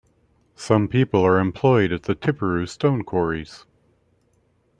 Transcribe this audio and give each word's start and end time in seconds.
Some 0.55 0.87
people 0.87 1.23
are 1.23 1.37
employed 1.37 1.91
at 1.93 2.01
the 2.05 2.15
Tiperu 2.15 2.67
Stone 2.67 3.03
Quarries. 3.03 3.67